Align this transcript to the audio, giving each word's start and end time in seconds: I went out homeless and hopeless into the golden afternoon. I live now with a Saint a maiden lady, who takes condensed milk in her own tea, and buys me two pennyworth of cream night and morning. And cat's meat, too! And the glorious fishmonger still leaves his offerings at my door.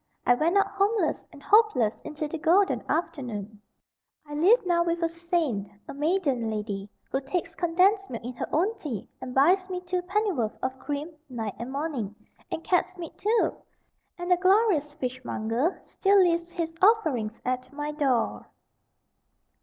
I 0.25 0.33
went 0.33 0.57
out 0.57 0.65
homeless 0.65 1.27
and 1.31 1.43
hopeless 1.43 2.01
into 2.03 2.27
the 2.27 2.39
golden 2.39 2.81
afternoon. 2.89 3.61
I 4.25 4.33
live 4.33 4.65
now 4.65 4.83
with 4.83 5.03
a 5.03 5.07
Saint 5.07 5.69
a 5.87 5.93
maiden 5.93 6.49
lady, 6.49 6.89
who 7.11 7.21
takes 7.21 7.53
condensed 7.53 8.09
milk 8.09 8.23
in 8.23 8.33
her 8.33 8.47
own 8.51 8.75
tea, 8.79 9.07
and 9.21 9.35
buys 9.35 9.69
me 9.69 9.79
two 9.81 10.01
pennyworth 10.01 10.57
of 10.63 10.79
cream 10.79 11.11
night 11.29 11.53
and 11.59 11.71
morning. 11.71 12.15
And 12.51 12.63
cat's 12.63 12.97
meat, 12.97 13.15
too! 13.19 13.55
And 14.17 14.31
the 14.31 14.37
glorious 14.37 14.91
fishmonger 14.93 15.77
still 15.83 16.17
leaves 16.19 16.49
his 16.51 16.75
offerings 16.81 17.39
at 17.45 17.71
my 17.71 17.91
door. 17.91 18.47